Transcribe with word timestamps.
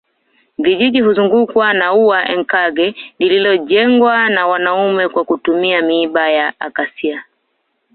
Vijiji 0.57 1.01
huzungukwa 1.01 1.73
na 1.73 1.93
ua 1.93 2.29
Enkang 2.29 2.93
lililojengwa 3.19 4.29
na 4.29 4.47
wanaume 4.47 5.09
kwa 5.09 5.25
kutumia 5.25 5.81
miiba 5.81 6.29
ya 6.29 6.53
acacia 6.59 7.23